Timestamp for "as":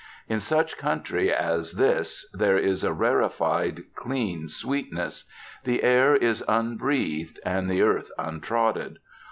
1.31-1.73